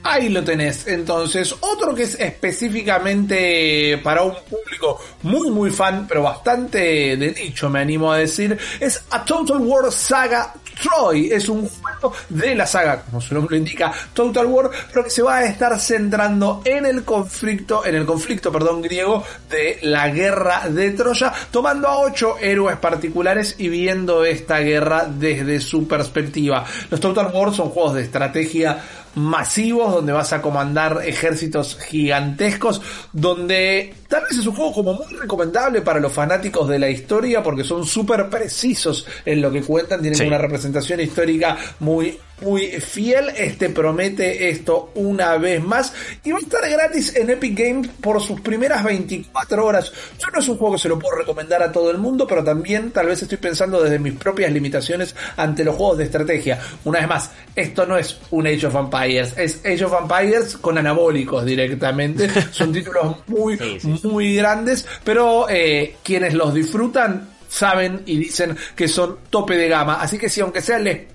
Ahí 0.04 0.30
lo 0.30 0.44
tenés. 0.44 0.86
Entonces, 0.88 1.56
otro 1.62 1.96
que 1.96 2.04
es 2.04 2.20
específicamente 2.20 3.98
para 4.04 4.24
un 4.24 4.36
público 4.50 5.00
muy 5.24 5.50
muy 5.50 5.72
fan, 5.72 6.06
pero 6.08 6.24
bastante 6.24 7.16
de 7.16 7.32
nicho, 7.32 7.70
me 7.70 7.80
animo 7.80 8.12
a 8.12 8.18
decir, 8.18 8.58
es 8.80 9.02
A 9.12 9.24
Total 9.24 9.58
War 9.58 9.92
Saga 9.92 10.54
Troy. 10.82 11.32
Es 11.32 11.48
un 11.48 11.70
juego 11.70 11.93
de 12.30 12.56
la 12.56 12.66
saga, 12.66 13.02
como 13.02 13.22
su 13.22 13.34
nombre 13.34 13.52
lo 13.52 13.58
indica, 13.58 13.92
Total 14.14 14.46
War, 14.46 14.70
pero 14.92 15.04
que 15.04 15.10
se 15.10 15.22
va 15.22 15.38
a 15.38 15.46
estar 15.46 15.80
centrando 15.80 16.62
en 16.66 16.86
el 16.86 17.04
conflicto, 17.04 17.86
en 17.86 17.96
el 17.96 18.06
conflicto, 18.06 18.52
perdón, 18.52 18.82
griego 18.82 19.24
de 19.50 19.80
la 19.84 20.10
guerra 20.10 20.70
de 20.70 20.92
Troya, 20.92 21.32
tomando 21.52 21.88
a 21.88 22.00
ocho 22.00 22.38
héroes 22.40 22.78
particulares 22.78 23.56
y 23.58 23.70
viendo 23.70 24.26
esta 24.26 24.60
guerra 24.60 25.06
desde 25.08 25.60
su 25.60 25.88
perspectiva. 25.88 26.66
Los 26.90 27.00
Total 27.00 27.32
War 27.34 27.54
son 27.54 27.70
juegos 27.70 27.96
de 27.96 28.02
estrategia 28.04 28.82
masivos 29.16 29.94
donde 29.94 30.12
vas 30.12 30.34
a 30.34 30.42
comandar 30.42 31.02
ejércitos 31.06 31.78
gigantescos, 31.78 32.82
donde 33.12 33.94
tal 34.08 34.24
vez 34.24 34.40
es 34.40 34.48
un 34.48 34.56
juego 34.56 34.74
como 34.74 34.94
muy 34.94 35.14
recomendable 35.16 35.82
para 35.82 36.00
los 36.00 36.12
fanáticos 36.12 36.68
de 36.68 36.80
la 36.80 36.90
historia 36.90 37.44
porque 37.44 37.64
son 37.64 37.86
súper 37.86 38.30
precisos 38.30 39.06
en 39.26 39.42
lo 39.42 39.52
que 39.52 39.62
cuentan, 39.62 40.02
tienen 40.02 40.28
una 40.28 40.38
representación 40.38 41.00
histórica 41.00 41.58
muy 41.80 41.93
muy 41.94 42.20
muy 42.44 42.68
fiel. 42.82 43.30
Este 43.38 43.70
promete 43.70 44.50
esto 44.50 44.92
una 44.96 45.38
vez 45.38 45.64
más. 45.64 45.94
Y 46.24 46.32
va 46.32 46.38
a 46.38 46.42
estar 46.42 46.70
gratis 46.70 47.16
en 47.16 47.30
Epic 47.30 47.58
Games 47.58 47.90
por 48.02 48.22
sus 48.22 48.42
primeras 48.42 48.84
24 48.84 49.66
horas. 49.66 49.92
Yo 50.20 50.28
no 50.34 50.40
es 50.40 50.48
un 50.48 50.58
juego 50.58 50.74
que 50.74 50.82
se 50.82 50.90
lo 50.90 51.00
puedo 51.00 51.18
recomendar 51.18 51.64
a 51.64 51.72
todo 51.72 51.92
el 51.92 51.98
mundo, 51.98 52.28
pero 52.28 52.44
también 52.44 52.92
tal 52.92 53.08
vez 53.08 53.22
estoy 53.22 53.38
pensando 53.38 53.82
desde 53.82 54.00
mis 54.00 54.14
propias 54.14 54.52
limitaciones 54.52 55.16
ante 55.38 55.64
los 55.64 55.76
juegos 55.76 55.98
de 56.00 56.06
estrategia. 56.06 56.60
Una 56.84 57.00
vez 57.00 57.08
más, 57.08 57.32
esto 57.56 57.86
no 57.86 57.98
es 57.98 58.20
un 58.32 58.48
Age 58.48 58.68
of 58.68 58.76
Empires, 58.76 59.34
es 59.38 59.62
Age 59.66 59.86
of 59.86 59.94
Empires 60.02 60.58
con 60.58 60.78
anabólicos 60.78 61.46
directamente. 61.46 62.30
Son 62.52 62.72
títulos 62.72 63.18
muy, 63.28 63.58
muy 64.04 64.36
grandes, 64.36 64.86
pero 65.04 65.48
eh, 65.50 65.98
quienes 66.04 66.34
los 66.34 66.54
disfrutan 66.54 67.33
saben 67.54 68.02
y 68.08 68.18
dicen 68.18 68.58
que 68.76 68.88
son 68.88 69.20
tope 69.30 69.56
de 69.56 69.68
gama. 69.68 70.02
Así 70.02 70.18
que 70.18 70.28
si 70.28 70.42
aunque 70.42 70.62
sea 70.62 70.80
les 70.80 71.14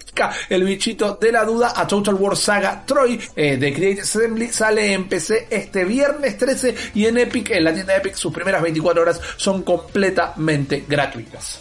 el 0.48 0.64
bichito 0.64 1.16
de 1.20 1.30
la 1.30 1.44
duda 1.44 1.72
a 1.76 1.86
Total 1.86 2.14
War 2.14 2.36
Saga 2.36 2.84
Troy 2.84 3.20
eh, 3.36 3.56
de 3.56 3.72
Creative 3.72 4.02
Assembly 4.02 4.48
sale 4.48 4.92
en 4.92 5.08
PC 5.08 5.46
este 5.48 5.84
viernes 5.84 6.36
13 6.36 6.74
y 6.94 7.06
en 7.06 7.18
Epic, 7.18 7.50
en 7.50 7.62
la 7.62 7.72
tienda 7.72 7.96
Epic, 7.96 8.14
sus 8.14 8.32
primeras 8.32 8.60
24 8.62 9.02
horas 9.02 9.20
son 9.36 9.62
completamente 9.62 10.84
gratuitas. 10.88 11.60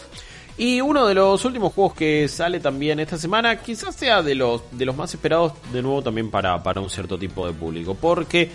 Y 0.56 0.80
uno 0.80 1.06
de 1.06 1.14
los 1.14 1.44
últimos 1.44 1.72
juegos 1.72 1.94
que 1.94 2.26
sale 2.26 2.58
también 2.58 2.98
esta 2.98 3.16
semana, 3.16 3.62
quizás 3.62 3.94
sea 3.94 4.22
de 4.22 4.34
los, 4.34 4.62
de 4.72 4.84
los 4.84 4.96
más 4.96 5.14
esperados 5.14 5.52
de 5.72 5.80
nuevo 5.80 6.02
también 6.02 6.28
para, 6.28 6.60
para 6.60 6.80
un 6.80 6.90
cierto 6.90 7.16
tipo 7.16 7.46
de 7.46 7.52
público, 7.52 7.94
porque 7.94 8.50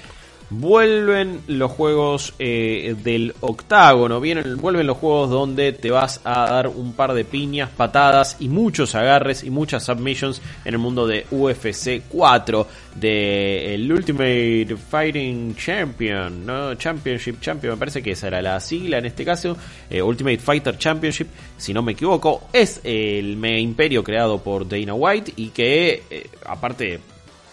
Vuelven 0.50 1.42
los 1.48 1.72
juegos 1.72 2.34
eh, 2.40 2.96
del 3.04 3.34
octágono, 3.42 4.20
vienen, 4.20 4.58
vuelven 4.58 4.88
los 4.88 4.98
juegos 4.98 5.30
donde 5.30 5.72
te 5.74 5.92
vas 5.92 6.22
a 6.24 6.50
dar 6.50 6.68
un 6.68 6.94
par 6.94 7.14
de 7.14 7.26
piñas, 7.26 7.70
patadas 7.70 8.38
y 8.40 8.50
muchos 8.50 8.96
agarres 8.96 9.44
y 9.44 9.50
muchas 9.50 9.84
submissions 9.84 10.42
en 10.66 10.74
el 10.74 10.80
mundo 10.80 11.08
de 11.08 11.26
UFC 11.32 12.04
4, 12.08 12.68
de 12.96 13.88
Ultimate 13.90 14.76
Fighting 14.76 15.56
Champion, 15.56 16.46
¿no? 16.46 16.76
Championship 16.76 17.40
Champion, 17.40 17.74
me 17.74 17.78
parece 17.78 18.02
que 18.04 18.12
esa 18.12 18.28
era 18.28 18.42
la 18.42 18.60
sigla 18.60 18.98
en 18.98 19.06
este 19.06 19.26
caso, 19.26 19.58
eh, 19.90 20.02
Ultimate 20.02 20.38
Fighter 20.38 20.78
Championship, 20.78 21.28
si 21.58 21.74
no 21.74 21.82
me 21.82 21.94
equivoco, 21.94 22.48
es 22.54 22.82
el 22.84 23.38
mega 23.38 23.58
imperio 23.58 24.04
creado 24.04 24.40
por 24.42 24.68
Dana 24.68 24.94
White 24.94 25.34
y 25.36 25.50
que 25.50 26.04
eh, 26.10 26.30
aparte 26.46 27.00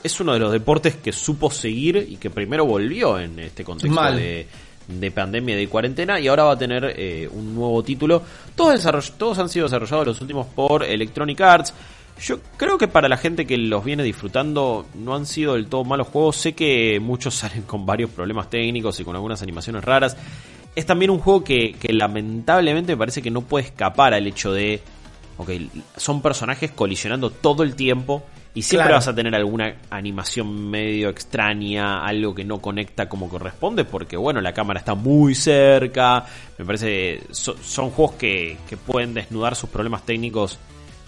es 0.02 0.21
uno 0.21 0.33
de 0.33 0.38
los 0.38 0.52
deportes 0.52 0.97
que 0.97 1.12
supo 1.12 1.50
seguir 1.50 2.07
y 2.09 2.16
que 2.16 2.30
primero 2.30 2.64
volvió 2.64 3.19
en 3.19 3.38
este 3.38 3.64
contexto 3.64 4.00
de, 4.12 5.11
pandemia 5.14 5.54
y 5.54 5.59
de 5.59 5.69
cuarentena 5.69 6.19
y 6.19 6.26
ahora 6.26 6.45
va 6.45 6.52
a 6.52 6.59
tener 6.59 6.95
eh, 6.97 7.28
un 7.30 7.54
nuevo 7.54 7.83
título. 7.83 8.23
Todos, 8.54 9.12
todos 9.16 9.38
han 9.38 9.49
sido 9.49 9.66
desarrollados 9.66 10.07
los 10.07 10.21
últimos 10.21 10.47
por 10.47 10.83
Electronic 10.83 11.40
Arts. 11.40 11.75
Yo 12.21 12.40
creo 12.57 12.76
que 12.76 12.88
para 12.88 13.09
la 13.09 13.16
gente 13.16 13.47
que 13.47 13.57
los 13.57 13.85
viene 13.85 14.02
disfrutando 14.02 14.87
no 14.95 15.14
han 15.14 15.26
sido 15.26 15.54
del 15.54 15.66
todo 15.66 15.85
malos 15.85 16.09
juegos. 16.09 16.37
Sé 16.37 16.54
que 16.54 16.99
muchos 17.00 17.35
salen 17.37 17.62
con 17.62 17.87
varios 17.87 18.11
problemas 18.11 18.50
técnicos 18.50 18.99
y 19.00 19.04
con 19.04 19.14
algunas 19.14 19.42
animaciones 19.42 19.85
raras. 19.85 20.16
Es 20.75 20.87
también 20.87 21.11
un 21.11 21.19
juego 21.19 21.45
que, 21.45 21.73
que 21.73 21.92
lamentablemente 21.92 22.92
me 22.92 22.99
parece 22.99 23.23
que 23.23 23.30
no 23.30 23.42
puede 23.42 23.66
escapar 23.66 24.14
al 24.14 24.26
hecho 24.26 24.52
de... 24.52 24.80
Ok, 25.37 25.50
son 25.97 26.21
personajes 26.21 26.71
colisionando 26.71 27.30
todo 27.30 27.62
el 27.62 27.75
tiempo 27.75 28.25
y 28.52 28.62
siempre 28.62 28.92
vas 28.92 29.07
a 29.07 29.14
tener 29.14 29.35
alguna 29.35 29.76
animación 29.90 30.71
medio 30.71 31.09
extraña, 31.09 32.04
algo 32.04 32.35
que 32.35 32.45
no 32.45 32.59
conecta 32.59 33.09
como 33.09 33.28
corresponde, 33.28 33.85
porque 33.85 34.16
bueno, 34.16 34.40
la 34.40 34.52
cámara 34.52 34.80
está 34.80 34.95
muy 34.95 35.35
cerca. 35.35 36.25
Me 36.59 36.64
parece 36.64 37.23
son 37.30 37.90
juegos 37.90 38.16
que, 38.16 38.57
que, 38.69 38.76
pueden 38.76 39.14
desnudar 39.14 39.54
sus 39.54 39.71
problemas 39.71 40.04
técnicos 40.04 40.59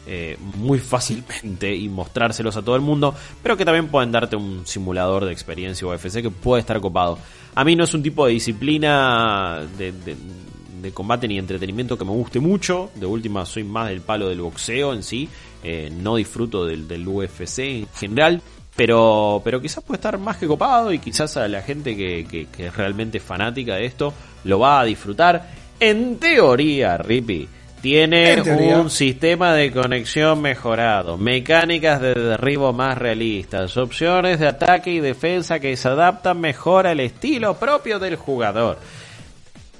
eh, 0.06 0.36
muy 0.56 0.78
fácilmente 0.78 1.74
y 1.74 1.88
mostrárselos 1.88 2.56
a 2.56 2.62
todo 2.62 2.76
el 2.76 2.82
mundo, 2.82 3.14
pero 3.42 3.56
que 3.56 3.64
también 3.64 3.88
pueden 3.88 4.12
darte 4.12 4.36
un 4.36 4.64
simulador 4.64 5.24
de 5.24 5.32
experiencia 5.32 5.86
UFC 5.86 6.22
que 6.22 6.30
puede 6.30 6.60
estar 6.60 6.80
copado. 6.80 7.18
A 7.54 7.64
mí 7.64 7.74
no 7.74 7.84
es 7.84 7.92
un 7.92 8.02
tipo 8.02 8.26
de 8.26 8.32
disciplina 8.32 9.60
de 9.78 9.92
de 9.92 10.16
combate 10.90 11.28
ni 11.28 11.38
entretenimiento 11.38 11.96
que 11.96 12.04
me 12.04 12.10
guste 12.10 12.40
mucho. 12.40 12.90
De 12.96 13.06
última, 13.06 13.46
soy 13.46 13.62
más 13.62 13.88
del 13.88 14.00
palo 14.00 14.28
del 14.28 14.40
boxeo 14.40 14.92
en 14.92 15.02
sí. 15.02 15.28
Eh, 15.62 15.92
no 15.94 16.16
disfruto 16.16 16.66
del, 16.66 16.88
del, 16.88 17.06
UFC 17.06 17.58
en 17.60 17.88
general. 17.94 18.42
Pero, 18.74 19.40
pero 19.44 19.60
quizás 19.60 19.84
puede 19.84 19.98
estar 19.98 20.18
más 20.18 20.38
que 20.38 20.46
copado 20.46 20.92
y 20.92 20.98
quizás 20.98 21.36
a 21.36 21.46
la 21.46 21.62
gente 21.62 21.94
que, 21.96 22.26
que, 22.50 22.66
es 22.66 22.76
realmente 22.76 23.20
fanática 23.20 23.76
de 23.76 23.84
esto 23.84 24.14
lo 24.44 24.58
va 24.58 24.80
a 24.80 24.84
disfrutar. 24.84 25.50
En 25.78 26.16
teoría, 26.16 26.96
Rippy, 26.96 27.48
tiene 27.82 28.40
un 28.74 28.88
sistema 28.88 29.52
de 29.52 29.72
conexión 29.72 30.40
mejorado, 30.40 31.18
mecánicas 31.18 32.00
de 32.00 32.14
derribo 32.14 32.72
más 32.72 32.96
realistas, 32.96 33.76
opciones 33.76 34.40
de 34.40 34.48
ataque 34.48 34.90
y 34.90 35.00
defensa 35.00 35.60
que 35.60 35.76
se 35.76 35.88
adaptan 35.88 36.40
mejor 36.40 36.86
al 36.86 37.00
estilo 37.00 37.54
propio 37.54 37.98
del 37.98 38.16
jugador 38.16 38.78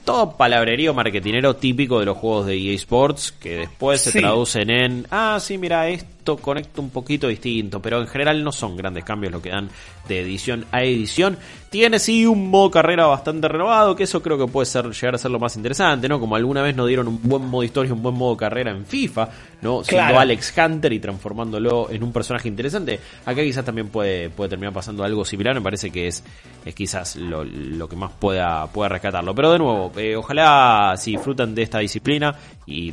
todo 0.05 0.37
palabrerío 0.37 0.95
marketinero 0.95 1.57
típico 1.57 2.01
de 2.01 2.07
los 2.07 2.17
juegos 2.17 2.47
de 2.47 2.57
EA 2.57 2.75
Sports 2.75 3.33
que 3.33 3.57
después 3.57 4.01
se 4.01 4.13
traducen 4.13 4.71
en, 4.71 5.07
ah, 5.11 5.39
sí, 5.41 5.59
mira, 5.59 5.89
esto 6.23 6.37
conecta 6.37 6.81
un 6.81 6.91
poquito 6.91 7.27
distinto, 7.27 7.83
pero 7.83 8.01
en 8.01 8.07
general 8.07 8.45
no 8.45 8.53
son 8.53 8.77
grandes 8.77 9.03
cambios 9.03 9.33
lo 9.33 9.43
que 9.43 9.51
dan 9.51 9.69
de 10.07 10.21
edición 10.21 10.65
a 10.71 10.85
edición. 10.85 11.37
Tiene 11.69 11.99
sí 11.99 12.27
un 12.27 12.49
modo 12.49 12.71
carrera 12.71 13.07
bastante 13.07 13.49
renovado, 13.49 13.97
que 13.97 14.05
eso 14.05 14.23
creo 14.23 14.39
que 14.39 14.47
puede 14.47 14.67
ser, 14.67 14.89
llegar 14.91 15.17
a 15.17 15.19
ser 15.19 15.33
lo 15.33 15.41
más 15.41 15.57
interesante, 15.57 16.09
¿no? 16.09 16.21
Como 16.21 16.37
alguna 16.37 16.63
vez 16.63 16.77
nos 16.77 16.87
dieron 16.87 17.09
un 17.09 17.21
buen 17.25 17.45
modo 17.47 17.65
historia, 17.65 17.93
un 17.93 18.03
buen 18.03 18.15
modo 18.15 18.37
carrera 18.37 18.71
en 18.71 18.87
FIFA, 18.87 19.29
¿no? 19.63 19.83
Siendo 19.83 20.17
Alex 20.17 20.55
Hunter 20.57 20.93
y 20.93 21.01
transformándolo 21.01 21.91
en 21.91 22.05
un 22.05 22.13
personaje 22.13 22.47
interesante. 22.47 23.01
Acá 23.25 23.43
quizás 23.43 23.65
también 23.65 23.89
puede, 23.89 24.31
puede 24.31 24.51
terminar 24.51 24.73
pasando 24.73 25.03
algo 25.03 25.25
similar, 25.25 25.57
me 25.57 25.63
parece 25.63 25.91
que 25.91 26.07
es, 26.07 26.23
es 26.65 26.75
quizás 26.75 27.17
lo, 27.17 27.43
lo 27.43 27.89
que 27.89 27.97
más 27.97 28.13
pueda, 28.13 28.67
pueda 28.69 28.91
rescatarlo. 28.91 29.35
Pero 29.35 29.51
de 29.51 29.59
nuevo, 29.59 29.93
eh, 29.97 30.15
ojalá 30.15 30.95
si 30.97 31.13
disfrutan 31.13 31.53
de 31.53 31.63
esta 31.63 31.81
disciplina 31.81 32.37
y 32.67 32.93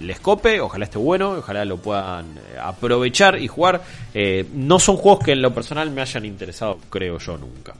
les 0.00 0.18
cope, 0.20 0.60
ojalá 0.60 0.84
esté 0.84 0.98
bueno, 0.98 1.32
ojalá 1.32 1.64
lo 1.64 1.76
puedan 1.76 2.26
eh, 2.38 2.58
aprovechar 2.70 3.38
y 3.40 3.46
jugar. 3.46 3.82
Eh, 4.14 4.46
no 4.54 4.78
son 4.78 4.96
juegos 4.96 5.24
que 5.24 5.32
en 5.32 5.42
lo 5.42 5.54
personal 5.54 5.90
me 5.90 6.00
hayan 6.00 6.24
interesado, 6.24 6.78
creo 6.90 7.18
yo, 7.18 7.36
nunca. 7.38 7.74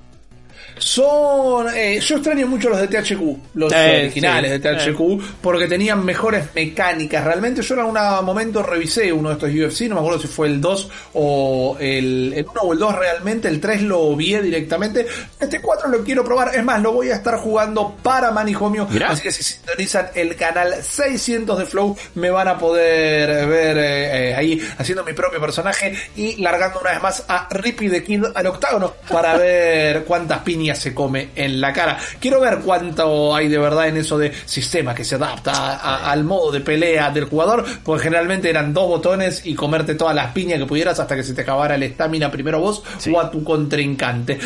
Son. 0.80 1.68
Eh, 1.74 2.00
yo 2.00 2.16
extraño 2.16 2.46
mucho 2.46 2.70
los 2.70 2.80
de 2.80 2.88
THQ, 2.88 3.54
los 3.54 3.72
originales 3.72 4.50
de 4.50 4.58
THQ, 4.58 5.40
porque 5.40 5.68
tenían 5.68 6.04
mejores 6.04 6.46
mecánicas. 6.54 7.24
Realmente, 7.24 7.62
yo 7.62 7.74
en 7.74 7.80
algún 7.80 8.26
momento 8.26 8.62
revisé 8.62 9.12
uno 9.12 9.28
de 9.28 9.34
estos 9.34 9.50
UFC, 9.50 9.88
no 9.88 9.96
me 9.96 10.00
acuerdo 10.00 10.20
si 10.20 10.28
fue 10.28 10.48
el 10.48 10.60
2 10.60 10.90
o 11.14 11.76
el, 11.78 12.32
el 12.34 12.46
1 12.46 12.60
o 12.62 12.72
el 12.72 12.78
2 12.78 12.96
realmente. 12.96 13.48
El 13.48 13.60
3 13.60 13.82
lo 13.82 14.16
vi 14.16 14.34
directamente. 14.38 15.06
Este 15.38 15.60
4 15.60 15.88
lo 15.88 16.02
quiero 16.02 16.24
probar. 16.24 16.54
Es 16.54 16.64
más, 16.64 16.80
lo 16.80 16.92
voy 16.92 17.10
a 17.10 17.16
estar 17.16 17.36
jugando 17.36 17.96
para 18.02 18.30
Manijomio. 18.30 18.88
Así 19.06 19.22
que 19.22 19.30
si 19.30 19.42
sintonizan 19.42 20.08
el 20.14 20.34
canal 20.34 20.82
600 20.82 21.58
de 21.58 21.66
Flow, 21.66 21.96
me 22.14 22.30
van 22.30 22.48
a 22.48 22.58
poder 22.58 23.46
ver 23.46 23.78
eh, 23.78 24.30
eh, 24.30 24.34
ahí 24.34 24.60
haciendo 24.78 25.04
mi 25.04 25.12
propio 25.12 25.40
personaje 25.40 25.94
y 26.16 26.36
largando 26.36 26.80
una 26.80 26.92
vez 26.92 27.02
más 27.02 27.24
a 27.28 27.48
Rippy 27.50 27.90
the 27.90 28.02
Kid 28.02 28.24
al 28.34 28.46
octágono 28.46 28.94
para 29.08 29.36
ver 29.36 30.04
cuántas 30.04 30.40
piñas 30.40 30.69
se 30.74 30.94
come 30.94 31.30
en 31.34 31.60
la 31.60 31.72
cara. 31.72 31.98
Quiero 32.18 32.40
ver 32.40 32.58
cuánto 32.64 33.34
hay 33.34 33.48
de 33.48 33.58
verdad 33.58 33.88
en 33.88 33.98
eso 33.98 34.18
de 34.18 34.32
sistema 34.44 34.94
que 34.94 35.04
se 35.04 35.16
adapta 35.16 36.10
al 36.10 36.24
modo 36.24 36.52
de 36.52 36.60
pelea 36.60 37.10
del 37.10 37.24
jugador, 37.24 37.64
porque 37.84 38.04
generalmente 38.04 38.50
eran 38.50 38.72
dos 38.72 38.88
botones 38.88 39.46
y 39.46 39.54
comerte 39.54 39.94
todas 39.94 40.14
las 40.14 40.32
piñas 40.32 40.58
que 40.58 40.66
pudieras 40.66 40.98
hasta 40.98 41.16
que 41.16 41.22
se 41.22 41.34
te 41.34 41.42
acabara 41.42 41.76
la 41.76 41.84
estamina 41.84 42.30
primero 42.30 42.60
vos 42.60 42.82
o 43.12 43.20
a 43.20 43.30
tu 43.30 43.42
contrincante 43.44 44.38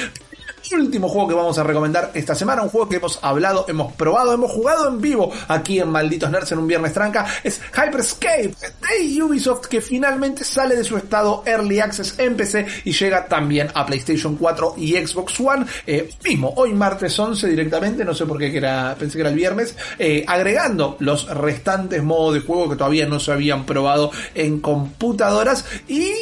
último 0.72 1.08
juego 1.08 1.28
que 1.28 1.34
vamos 1.34 1.58
a 1.58 1.62
recomendar 1.62 2.10
esta 2.14 2.34
semana, 2.34 2.62
un 2.62 2.68
juego 2.68 2.88
que 2.88 2.96
hemos 2.96 3.18
hablado, 3.22 3.66
hemos 3.68 3.92
probado, 3.92 4.32
hemos 4.32 4.50
jugado 4.50 4.88
en 4.88 5.00
vivo 5.00 5.30
aquí 5.48 5.78
en 5.78 5.90
Malditos 5.90 6.30
Nerds 6.30 6.52
en 6.52 6.58
un 6.58 6.66
viernes 6.66 6.92
tranca, 6.92 7.26
es 7.42 7.60
Hyperscape 7.72 8.54
de 8.54 9.22
Ubisoft 9.22 9.66
que 9.66 9.80
finalmente 9.80 10.44
sale 10.44 10.76
de 10.76 10.84
su 10.84 10.96
estado 10.96 11.42
Early 11.46 11.80
Access 11.80 12.18
en 12.18 12.36
PC 12.36 12.66
y 12.84 12.92
llega 12.92 13.26
también 13.26 13.68
a 13.74 13.84
PlayStation 13.84 14.36
4 14.36 14.74
y 14.78 14.92
Xbox 14.94 15.38
One. 15.40 15.66
Eh, 15.86 16.10
mismo, 16.24 16.52
hoy 16.56 16.72
martes 16.72 17.18
11 17.18 17.48
directamente, 17.48 18.04
no 18.04 18.14
sé 18.14 18.26
por 18.26 18.38
qué 18.38 18.56
era, 18.56 18.94
pensé 18.98 19.16
que 19.16 19.20
era 19.20 19.30
el 19.30 19.36
viernes, 19.36 19.76
eh, 19.98 20.24
agregando 20.26 20.96
los 21.00 21.28
restantes 21.28 22.02
modos 22.02 22.34
de 22.34 22.40
juego 22.40 22.70
que 22.70 22.76
todavía 22.76 23.06
no 23.06 23.20
se 23.20 23.32
habían 23.32 23.64
probado 23.64 24.10
en 24.34 24.60
computadoras 24.60 25.64
y 25.88 26.12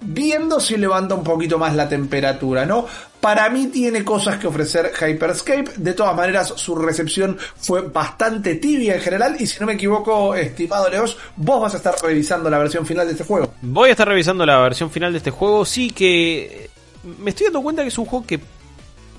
viendo 0.00 0.60
si 0.60 0.76
levanta 0.76 1.14
un 1.14 1.24
poquito 1.24 1.58
más 1.58 1.74
la 1.74 1.88
temperatura, 1.88 2.66
¿no? 2.66 2.86
Para 3.20 3.48
mí 3.50 3.68
tiene 3.68 4.04
cosas 4.04 4.38
que 4.38 4.46
ofrecer 4.46 4.92
Hyperscape. 4.94 5.72
De 5.76 5.94
todas 5.94 6.14
maneras, 6.14 6.52
su 6.56 6.76
recepción 6.76 7.36
fue 7.56 7.82
bastante 7.82 8.56
tibia 8.56 8.94
en 8.94 9.00
general. 9.00 9.36
Y 9.38 9.46
si 9.46 9.58
no 9.58 9.66
me 9.66 9.72
equivoco, 9.72 10.34
estimado 10.34 10.88
Leos, 10.88 11.16
vos 11.36 11.60
vas 11.60 11.74
a 11.74 11.78
estar 11.78 11.94
revisando 12.02 12.48
la 12.50 12.58
versión 12.58 12.86
final 12.86 13.06
de 13.06 13.12
este 13.12 13.24
juego. 13.24 13.52
Voy 13.62 13.88
a 13.88 13.92
estar 13.92 14.06
revisando 14.06 14.46
la 14.46 14.58
versión 14.58 14.90
final 14.90 15.12
de 15.12 15.18
este 15.18 15.30
juego. 15.30 15.64
Sí 15.64 15.90
que 15.90 16.70
me 17.18 17.30
estoy 17.30 17.46
dando 17.46 17.62
cuenta 17.62 17.82
que 17.82 17.88
es 17.88 17.98
un 17.98 18.04
juego 18.04 18.26
que 18.26 18.40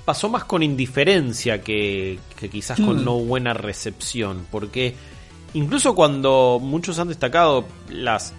pasó 0.06 0.30
más 0.30 0.46
con 0.46 0.64
indiferencia 0.64 1.62
que, 1.62 2.20
quizás 2.50 2.80
con 2.80 3.02
mm. 3.02 3.04
no 3.04 3.20
buena 3.20 3.54
recepción. 3.54 4.46
Porque 4.50 4.96
incluso 5.54 5.96
cuando 5.96 6.60
muchos 6.62 6.98
han 7.00 7.10
destacado 7.10 7.66
las 7.90 8.34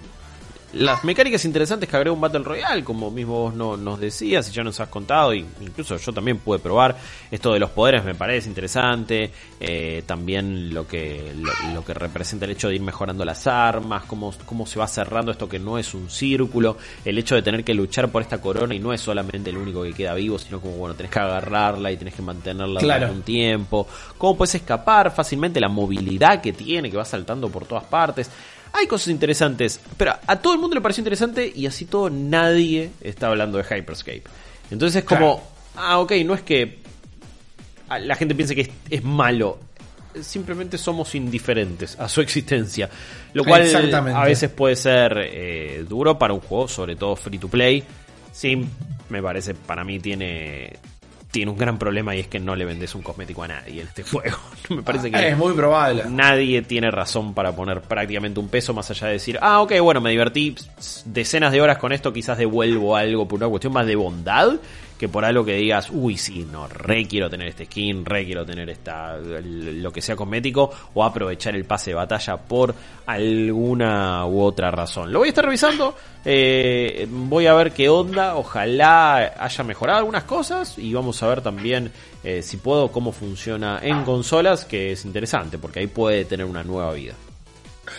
las 0.79 1.05
mecánicas 1.05 1.45
interesantes 1.45 1.89
que 1.89 1.97
agrega 1.97 2.13
un 2.13 2.21
Battle 2.21 2.45
Royale, 2.45 2.85
como 2.85 3.11
mismo 3.11 3.43
vos 3.43 3.55
no, 3.55 3.77
nos 3.77 3.99
decías 3.99 4.49
y 4.49 4.53
ya 4.53 4.63
nos 4.63 4.79
has 4.81 4.89
contado, 4.89 5.35
y 5.35 5.45
incluso 5.61 5.97
yo 5.97 6.13
también 6.13 6.39
pude 6.39 6.59
probar 6.61 6.97
esto 7.31 7.53
de 7.53 7.59
los 7.59 7.71
poderes, 7.71 8.05
me 8.05 8.15
parece 8.15 8.49
interesante. 8.49 9.31
Eh, 9.61 10.05
también 10.07 10.73
lo 10.73 10.87
que, 10.87 11.33
lo, 11.75 11.85
que 11.85 11.93
representa 11.95 12.45
el 12.45 12.53
hecho 12.53 12.69
de 12.69 12.77
ir 12.77 12.81
mejorando 12.81 13.25
las 13.25 13.47
armas, 13.47 14.05
cómo, 14.05 14.33
cómo 14.47 14.67
se 14.67 14.79
va 14.79 14.87
cerrando 14.87 15.33
esto 15.33 15.49
que 15.49 15.59
no 15.59 15.79
es 15.79 15.95
un 15.95 16.09
círculo, 16.09 16.77
el 17.05 17.19
hecho 17.19 17.35
de 17.35 17.43
tener 17.43 17.65
que 17.65 17.75
luchar 17.75 18.09
por 18.09 18.23
esta 18.23 18.41
corona 18.41 18.75
y 18.75 18.79
no 18.79 18.93
es 18.93 19.01
solamente 19.01 19.51
el 19.51 19.57
único 19.57 19.83
que 19.83 19.93
queda 19.93 20.15
vivo, 20.15 20.39
sino 20.39 20.61
como, 20.61 20.77
bueno, 20.77 20.95
tenés 20.95 21.11
que 21.11 21.19
agarrarla 21.19 21.91
y 21.91 21.97
tenés 21.97 22.15
que 22.15 22.23
mantenerla 22.23 22.81
durante 22.81 23.11
un 23.11 23.23
tiempo. 23.23 23.89
Cómo 24.17 24.37
puedes 24.37 24.55
escapar 24.55 25.11
fácilmente, 25.11 25.61
la 25.61 25.69
movilidad 25.69 26.41
que 26.41 26.53
tiene, 26.53 26.91
que 26.91 26.97
va 26.97 27.05
saltando 27.05 27.49
por 27.49 27.67
todas 27.67 27.85
partes. 27.85 28.31
Hay 28.79 28.87
cosas 28.87 29.09
interesantes, 29.09 29.81
pero 29.97 30.15
a 30.25 30.37
todo 30.37 30.53
el 30.53 30.61
mundo 30.61 30.77
le 30.77 30.81
pareció 30.81 31.01
interesante 31.01 31.53
y 31.53 31.67
así 31.67 31.85
todo 31.85 32.11
nadie 32.11 32.91
está 33.01 33.27
hablando 33.27 33.59
de 33.59 33.65
Hyperscape. 33.65 34.23
Entonces 34.71 35.03
es 35.03 35.05
como, 35.05 35.43
ah, 35.75 35.99
ok, 35.99 36.13
no 36.25 36.35
es 36.35 36.43
que 36.43 36.79
la 38.01 38.15
gente 38.15 38.37
piense 38.37 38.55
que 38.55 38.71
es, 38.89 39.03
malo, 39.03 39.59
simplemente 40.21 40.79
somos 40.79 41.15
indiferentes 41.17 41.99
a 41.99 42.09
su 42.09 42.21
existencia. 42.21 42.89
Lo 43.33 43.45
cual 43.45 43.63
a 44.15 44.25
veces 44.25 44.51
puede 44.51 44.77
ser 44.77 45.13
eh, 45.19 45.85
duro 45.89 46.17
para 46.17 46.33
un 46.33 46.41
juego, 46.41 46.69
sobre 46.69 46.95
todo 46.95 47.17
free 47.17 47.39
to 47.39 47.49
play. 47.49 47.83
Sí, 48.31 48.65
me 49.09 49.21
parece, 49.21 49.55
para 49.55 49.83
mí 49.83 49.99
tiene 49.99 50.79
tiene 51.31 51.51
un 51.51 51.59
gran 51.59 51.79
problema 51.79 52.17
y 52.17 52.21
es 52.21 52.29
que 52.29 52.41
no 52.41 52.57
le 52.57 52.65
vendes 52.65 52.95
un 52.95 53.03
cosmético 53.03 53.43
a 53.43 53.49
nadie 53.49 53.83
en 53.83 53.89
este 53.89 54.03
juego. 54.03 54.39
Me 54.71 54.83
parece 54.83 55.11
que 55.11 55.29
es 55.29 55.37
muy 55.37 55.53
probable. 55.53 56.05
Nadie 56.09 56.63
tiene 56.63 56.91
razón 56.91 57.35
para 57.35 57.55
poner 57.55 57.83
prácticamente 57.83 58.41
un 58.41 58.49
peso 58.49 58.73
más 58.73 58.91
allá 58.91 59.09
de 59.09 59.15
decir, 59.15 59.39
ah, 59.43 59.61
ok, 59.61 59.79
bueno, 59.81 60.01
me 60.01 60.11
divertí 60.11 60.55
decenas 61.05 61.53
de 61.53 61.61
horas 61.61 61.79
con 61.79 61.93
esto, 61.93 62.13
quizás 62.13 62.39
devuelvo 62.39 62.97
algo 62.97 63.29
por 63.29 63.39
una 63.39 63.49
cuestión 63.49 63.73
más 63.73 63.87
de 63.87 63.97
bondad 63.97 64.55
que 64.99 65.09
por 65.09 65.25
algo 65.25 65.45
que 65.45 65.55
digas, 65.55 65.89
uy, 65.91 66.17
sí, 66.17 66.47
no, 66.51 66.67
re 66.67 67.07
quiero 67.07 67.31
tener 67.31 67.49
este 67.49 67.67
skin, 67.67 68.05
re 68.05 68.25
quiero 68.25 68.45
tener 68.45 68.69
esta, 68.69 69.17
lo 69.17 69.93
que 69.93 70.03
sea 70.03 70.17
cosmético, 70.17 70.71
o 70.95 71.05
aprovechar 71.05 71.55
el 71.55 71.65
pase 71.65 71.93
de 71.93 71.95
batalla 71.95 72.37
por 72.37 72.75
alguna 73.07 74.27
u 74.27 74.41
otra 74.41 74.71
razón. 74.71 75.13
Lo 75.13 75.21
voy 75.21 75.29
a 75.29 75.31
estar 75.31 75.45
revisando, 75.45 75.95
eh, 76.25 77.07
voy 77.09 77.47
a 77.47 77.55
ver 77.55 77.73
qué 77.73 77.89
onda, 77.89 78.37
ojalá 78.37 79.35
haya 79.39 79.65
mejorado 79.65 80.01
algunas 80.01 80.25
cosas 80.25 80.79
y 80.79 80.93
vamos 80.93 81.23
a 81.23 81.29
ver 81.29 81.41
también 81.41 81.93
eh, 82.25 82.43
si 82.43 82.57
puedo 82.57 82.91
cómo 82.91 83.13
funciona 83.13 83.79
en 83.83 84.03
consolas, 84.03 84.65
que 84.65 84.93
es 84.93 85.05
interesante, 85.05 85.59
porque 85.59 85.81
ahí 85.81 85.87
puede 85.87 86.25
tener 86.25 86.45
una 86.45 86.65
nueva 86.65 86.93
vida. 86.93 87.15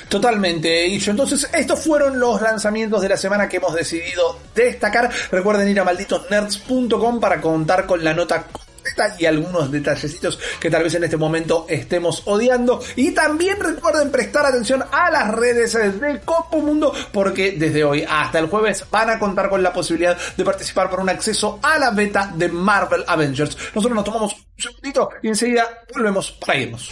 Totalmente, 0.08 0.88
Illo. 0.88 1.12
Entonces, 1.12 1.50
estos 1.53 1.79
fueron 1.79 2.19
los 2.19 2.41
lanzamientos 2.41 3.01
de 3.01 3.10
la 3.10 3.17
semana 3.17 3.48
que 3.48 3.58
hemos 3.58 3.74
decidido 3.74 4.39
destacar. 4.55 5.10
Recuerden 5.31 5.67
ir 5.67 5.79
a 5.79 5.84
malditosnerds.com 5.84 7.19
para 7.19 7.41
contar 7.41 7.86
con 7.86 8.03
la 8.03 8.13
nota 8.13 8.43
completa 8.43 9.15
y 9.17 9.25
algunos 9.25 9.72
detallecitos 9.72 10.39
que 10.60 10.69
tal 10.69 10.84
vez 10.84 10.93
en 10.96 11.03
este 11.03 11.17
momento 11.17 11.65
estemos 11.69 12.24
odiando. 12.25 12.81
Y 12.96 13.12
también 13.12 13.60
recuerden 13.60 14.12
prestar 14.12 14.46
atención 14.46 14.84
a 14.91 15.12
las 15.12 15.34
redes 15.34 15.74
de 15.74 16.19
Copo 16.22 16.60
Mundo 16.60 16.93
porque 17.12 17.51
desde 17.51 17.84
hoy 17.84 18.05
hasta 18.08 18.39
el 18.39 18.48
jueves 18.48 18.86
van 18.89 19.10
a 19.10 19.19
contar 19.19 19.50
con 19.50 19.63
la 19.63 19.74
posibilidad 19.74 20.17
de 20.36 20.46
participar 20.46 20.89
por 20.89 21.00
un 21.00 21.10
acceso 21.10 21.60
a 21.62 21.77
la 21.77 21.91
beta 21.91 22.31
de 22.36 22.50
Marvel 22.50 23.03
Avengers. 23.08 23.58
Nosotros 23.75 23.96
nos 23.96 24.05
tomamos 24.05 24.34
un 24.34 24.62
segundito 24.62 25.10
y 25.22 25.27
enseguida 25.29 25.67
volvemos 25.93 26.31
para 26.31 26.58
irnos. 26.58 26.91